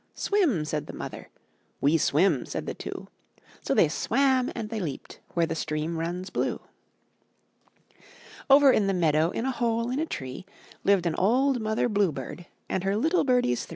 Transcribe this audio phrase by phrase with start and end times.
[0.15, 1.29] "Swim,'' said the mother;
[1.79, 3.07] ''We swim," said the two;
[3.61, 6.59] So they swam and they leaped Where the stream runs blue.
[8.49, 9.29] Over in the meadow.
[9.29, 10.47] In a hole in a tree.
[10.83, 13.69] Lived an old mother bluebird And her little birdies three.